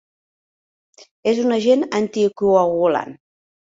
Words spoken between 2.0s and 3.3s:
anticoagulant.